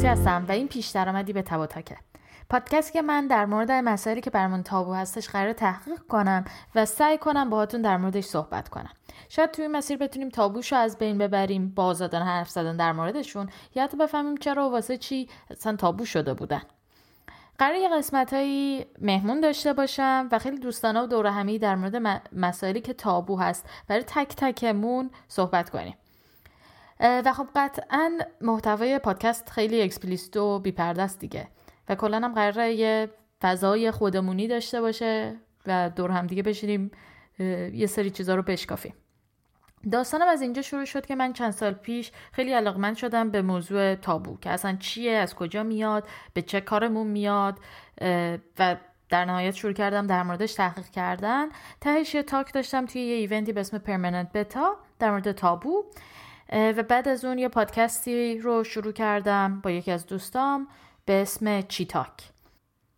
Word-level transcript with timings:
تاووسی 0.00 0.20
هستم 0.20 0.44
و 0.48 0.52
این 0.52 0.68
پیش 0.68 0.88
درآمدی 0.88 1.32
به 1.32 1.42
تبا 1.42 1.66
تاکه 1.66 1.96
پادکست 2.50 2.92
که 2.92 3.02
من 3.02 3.26
در 3.26 3.46
مورد 3.46 3.70
مسائلی 3.70 4.20
که 4.20 4.30
برمون 4.30 4.62
تابو 4.62 4.94
هستش 4.94 5.28
قرار 5.28 5.52
تحقیق 5.52 5.98
کنم 5.98 6.44
و 6.74 6.84
سعی 6.84 7.18
کنم 7.18 7.50
باهاتون 7.50 7.82
در 7.82 7.96
موردش 7.96 8.24
صحبت 8.24 8.68
کنم. 8.68 8.90
شاید 9.28 9.50
توی 9.50 9.68
مسیر 9.68 9.98
بتونیم 9.98 10.28
تابوش 10.28 10.72
رو 10.72 10.78
از 10.78 10.98
بین 10.98 11.18
ببریم 11.18 11.68
با 11.68 11.84
آزادانه 11.84 12.24
حرف 12.24 12.50
زدن 12.50 12.76
در 12.76 12.92
موردشون 12.92 13.48
یا 13.74 13.84
حتی 13.84 13.96
بفهمیم 13.96 14.36
چرا 14.36 14.68
و 14.68 14.72
واسه 14.72 14.96
چی 14.96 15.28
اصلا 15.50 15.76
تابو 15.76 16.04
شده 16.04 16.34
بودن. 16.34 16.62
قرار 17.58 17.74
یه 17.74 17.88
قسمت 17.88 18.32
هایی 18.32 18.86
مهمون 19.00 19.40
داشته 19.40 19.72
باشم 19.72 20.28
و 20.32 20.38
خیلی 20.38 20.58
دوستانه 20.58 21.02
و 21.02 21.06
دور 21.06 21.26
همی 21.26 21.58
در 21.58 21.76
مورد 21.76 22.22
مسائلی 22.32 22.80
که 22.80 22.92
تابو 22.92 23.38
هست 23.38 23.66
برای 23.88 24.02
تک 24.02 24.36
تکمون 24.36 25.10
صحبت 25.28 25.70
کنیم. 25.70 25.94
و 27.00 27.32
خب 27.32 27.46
قطعا 27.56 28.18
محتوای 28.40 28.98
پادکست 28.98 29.50
خیلی 29.50 29.82
explicit 29.82 30.36
و 30.36 30.58
بیپرده 30.58 31.02
است 31.02 31.18
دیگه. 31.18 31.48
و 31.88 31.94
کلا 31.94 32.16
هم 32.16 32.34
قراره 32.34 32.72
یه 32.72 33.10
فضای 33.42 33.90
خودمونی 33.90 34.48
داشته 34.48 34.80
باشه 34.80 35.36
و 35.66 35.90
دور 35.96 36.10
هم 36.10 36.26
دیگه 36.26 36.42
بشینیم 36.42 36.90
یه 37.74 37.86
سری 37.86 38.10
چیزا 38.10 38.34
رو 38.34 38.42
بشکافیم. 38.42 38.94
داستانم 39.92 40.28
از 40.28 40.42
اینجا 40.42 40.62
شروع 40.62 40.84
شد 40.84 41.06
که 41.06 41.14
من 41.14 41.32
چند 41.32 41.50
سال 41.50 41.72
پیش 41.72 42.12
خیلی 42.32 42.52
علاقمند 42.52 42.96
شدم 42.96 43.30
به 43.30 43.42
موضوع 43.42 43.94
تابو 43.94 44.38
که 44.38 44.50
اصلا 44.50 44.76
چیه 44.80 45.12
از 45.12 45.34
کجا 45.34 45.62
میاد 45.62 46.08
به 46.34 46.42
چه 46.42 46.60
کارمون 46.60 47.06
میاد 47.06 47.58
و 48.58 48.76
در 49.08 49.24
نهایت 49.24 49.54
شروع 49.54 49.72
کردم 49.72 50.06
در 50.06 50.22
موردش 50.22 50.54
تحقیق 50.54 50.86
کردن. 50.86 51.48
تهش 51.80 52.14
یه 52.14 52.22
talk 52.22 52.54
داشتم 52.54 52.86
توی 52.86 53.02
یه 53.02 53.14
event 53.14 53.46
ی 53.46 53.52
به 53.52 53.60
اسم 53.60 53.78
Permanent 53.78 54.32
Beta 54.32 54.76
در 54.98 55.10
مورد 55.10 55.32
تابو. 55.32 55.84
و 56.52 56.82
بعد 56.82 57.08
از 57.08 57.24
اون 57.24 57.38
یه 57.38 57.48
پادکستی 57.48 58.38
رو 58.38 58.64
شروع 58.64 58.92
کردم 58.92 59.60
با 59.60 59.70
یکی 59.70 59.90
از 59.90 60.06
دوستام 60.06 60.68
به 61.04 61.22
اسم 61.22 61.62
چیتاک. 61.62 62.30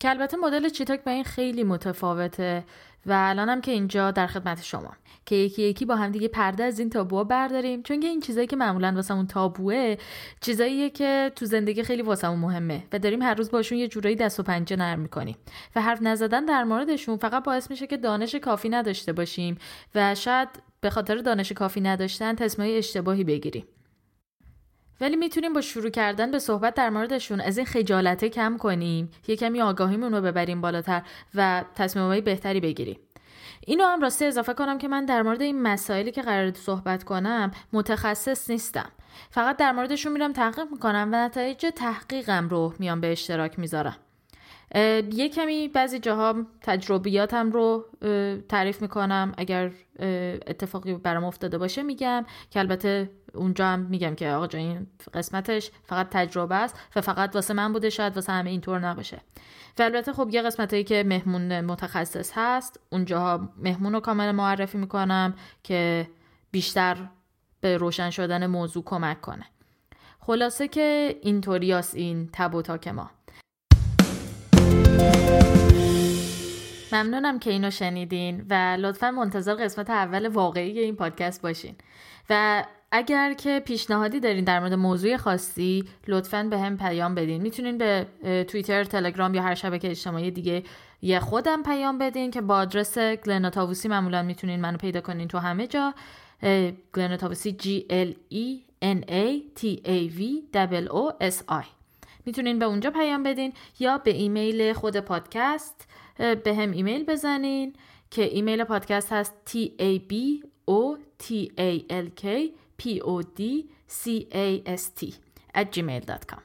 که 0.00 0.10
البته 0.10 0.36
مدل 0.36 0.68
چیتاک 0.68 1.04
با 1.04 1.12
این 1.12 1.24
خیلی 1.24 1.64
متفاوته 1.64 2.64
و 3.06 3.12
الانم 3.12 3.60
که 3.60 3.70
اینجا 3.70 4.10
در 4.10 4.26
خدمت 4.26 4.62
شما. 4.62 4.92
که 5.26 5.36
یکی 5.36 5.62
یکی 5.62 5.84
با 5.84 5.96
هم 5.96 6.10
دیگه 6.10 6.28
پرده 6.28 6.64
از 6.64 6.78
این 6.78 6.90
تابوها 6.90 7.24
برداریم. 7.24 7.82
چون 7.82 8.00
که 8.00 8.06
این 8.06 8.20
چیزایی 8.20 8.46
که 8.46 8.56
معمولا 8.56 8.92
واسمون 8.94 9.26
تابوه 9.26 9.96
چیزاییه 10.40 10.90
که 10.90 11.32
تو 11.36 11.46
زندگی 11.46 11.82
خیلی 11.82 12.02
واسمون 12.02 12.38
مهمه 12.38 12.82
و 12.92 12.98
داریم 12.98 13.22
هر 13.22 13.34
روز 13.34 13.50
باشون 13.50 13.78
یه 13.78 13.88
جورایی 13.88 14.16
دست 14.16 14.40
و 14.40 14.42
پنجه 14.42 14.76
نرم 14.76 15.00
می‌کنیم. 15.00 15.36
و 15.76 15.82
حرف 15.82 16.02
نزدن 16.02 16.44
در 16.44 16.64
موردشون 16.64 17.16
فقط 17.16 17.44
باعث 17.44 17.70
میشه 17.70 17.86
که 17.86 17.96
دانش 17.96 18.34
کافی 18.34 18.68
نداشته 18.68 19.12
باشیم 19.12 19.58
و 19.94 20.14
شاید 20.14 20.48
به 20.84 20.90
خاطر 20.90 21.16
دانش 21.16 21.52
کافی 21.52 21.80
نداشتن 21.80 22.34
تصمیمای 22.34 22.78
اشتباهی 22.78 23.24
بگیریم. 23.24 23.66
ولی 25.00 25.16
می‌تونیم 25.16 25.52
با 25.52 25.60
شروع 25.60 25.90
کردن 25.90 26.30
به 26.30 26.38
صحبت 26.38 26.74
در 26.74 26.90
موردشون 26.90 27.40
از 27.40 27.58
این 27.58 27.66
خجالته 27.66 28.28
کم 28.28 28.56
کنیم 28.56 29.10
یه 29.26 29.36
کمی 29.36 29.62
آگاهیمون 29.62 30.14
رو 30.14 30.20
ببریم 30.20 30.60
بالاتر 30.60 31.02
و 31.34 31.64
تصمیمهای 31.74 32.20
بهتری 32.20 32.60
بگیریم. 32.60 33.00
اینو 33.66 33.84
هم 33.84 34.00
راسته 34.00 34.24
اضافه 34.24 34.54
کنم 34.54 34.78
که 34.78 34.88
من 34.88 35.04
در 35.04 35.22
مورد 35.22 35.42
این 35.42 35.62
مسائلی 35.62 36.10
که 36.10 36.22
قرار 36.22 36.52
صحبت 36.52 37.04
کنم 37.04 37.50
متخصص 37.72 38.50
نیستم. 38.50 38.90
فقط 39.30 39.56
در 39.56 39.72
موردشون 39.72 40.12
میرم 40.12 40.32
تحقیق 40.32 40.66
می‌کنم 40.72 41.10
و 41.12 41.16
نتایج 41.16 41.66
تحقیقم 41.76 42.48
رو 42.48 42.74
میام 42.78 43.00
به 43.00 43.12
اشتراک 43.12 43.58
می‌ذارم. 43.58 43.96
یه 45.12 45.28
کمی 45.28 45.68
بعضی 45.68 45.98
جاها 45.98 46.34
تجربیاتم 46.60 47.50
رو 47.50 47.84
تعریف 48.48 48.82
می‌کنم. 48.82 49.32
اگر 49.36 49.70
اتفاقی 50.46 50.94
برام 50.94 51.24
افتاده 51.24 51.58
باشه 51.58 51.82
میگم. 51.82 52.26
که 52.50 52.58
البته 52.58 53.10
اونجا 53.34 53.66
هم 53.66 53.80
میگم 53.80 54.14
که 54.14 54.30
آقا 54.30 54.58
این 54.58 54.86
قسمتش 55.14 55.70
فقط 55.84 56.08
تجربه 56.10 56.54
است 56.54 56.76
و 56.96 57.00
فقط 57.00 57.34
واسه 57.34 57.54
من 57.54 57.72
بوده 57.72 57.90
شاید 57.90 58.14
واسه 58.14 58.32
همه 58.32 58.50
اینطور 58.50 58.78
نباشه. 58.78 59.20
و 59.78 59.82
البته 59.82 60.12
خب 60.12 60.28
یه 60.32 60.42
قسمتایی 60.42 60.84
که 60.84 61.04
مهمون 61.06 61.60
متخصص 61.60 62.32
هست 62.34 62.80
اونجاها 62.90 63.48
مهمون 63.56 63.92
رو 63.92 64.00
کامل 64.00 64.32
معرفی 64.32 64.78
می‌کنم 64.78 65.34
که 65.62 66.08
بیشتر 66.50 66.96
به 67.60 67.76
روشن 67.76 68.10
شدن 68.10 68.46
موضوع 68.46 68.84
کمک 68.84 69.20
کنه. 69.20 69.44
خلاصه 70.20 70.68
که 70.68 71.18
اینطوریاس 71.22 71.94
این 71.94 72.28
تب 72.32 72.54
و 72.54 72.62
تاک 72.62 72.88
ما. 72.88 73.10
ممنونم 76.94 77.38
که 77.38 77.50
اینو 77.50 77.70
شنیدین 77.70 78.46
و 78.50 78.76
لطفا 78.80 79.10
منتظر 79.10 79.54
قسمت 79.54 79.90
اول 79.90 80.28
واقعی 80.28 80.78
این 80.78 80.96
پادکست 80.96 81.42
باشین. 81.42 81.74
و 82.30 82.64
اگر 82.90 83.32
که 83.32 83.60
پیشنهادی 83.60 84.20
دارین 84.20 84.44
در 84.44 84.60
مورد 84.60 84.74
موضوع 84.74 85.16
خاصی 85.16 85.84
لطفا 86.08 86.42
به 86.42 86.58
هم 86.58 86.76
پیام 86.76 87.14
بدین. 87.14 87.42
می‌تونین 87.42 87.78
به 87.78 88.06
توییتر 88.48 88.84
تلگرام 88.84 89.34
یا 89.34 89.42
هر 89.42 89.54
شبکه 89.54 89.90
اجتماعی 89.90 90.30
دیگه 90.30 90.62
یه 91.02 91.20
خودم 91.20 91.62
پیام 91.62 91.98
بدین 91.98 92.30
که 92.30 92.40
با 92.40 92.56
آدرس 92.56 92.98
گلناتاووسی 92.98 93.88
معمولا 93.88 94.22
می‌تونین 94.22 94.60
منو 94.60 94.76
پیدا 94.76 95.00
کنین 95.00 95.28
تو 95.28 95.38
همه 95.38 95.66
جا. 95.66 95.94
گلناتاووسی 96.94 97.56
G 97.60 97.92
L 97.92 98.34
E 98.34 98.46
N 98.82 99.10
A 99.10 99.60
T 99.60 99.64
A 99.86 100.18
V 100.18 100.22
O 100.88 101.30
S 101.30 101.62
I. 101.62 101.64
می‌تونین 102.26 102.58
به 102.58 102.64
اونجا 102.64 102.90
پیام 102.90 103.22
بدین 103.22 103.52
یا 103.78 103.98
به 103.98 104.10
ایمیل 104.10 104.72
خود 104.72 104.96
پادکست 104.96 105.88
به 106.18 106.54
هم 106.54 106.70
ایمیل 106.70 107.04
بزنین 107.04 107.72
که 108.10 108.22
ایمیل 108.22 108.64
پادکست 108.64 109.12
هست 109.12 109.34
t 109.48 109.52
a 109.80 109.98
b 110.12 110.14
o 110.70 110.98
t 111.22 111.32
a 111.58 111.92
l 111.92 112.08
k 112.22 112.26
p 112.82 113.02
o 113.02 113.22
d 113.22 113.42
c 113.88 114.08
a 114.32 114.76
s 114.76 114.82
t 115.00 115.14
at 115.54 115.66
gmail.com 115.76 116.40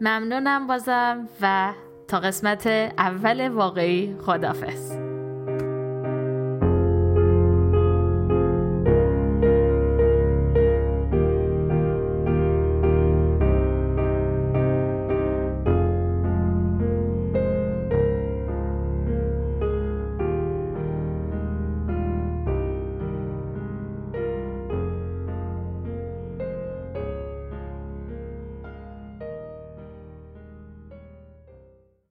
ممنونم 0.00 0.66
بازم 0.66 1.28
و 1.40 1.72
تا 2.08 2.20
قسمت 2.20 2.66
اول 2.98 3.48
واقعی 3.48 4.16
خدافز 4.20 5.05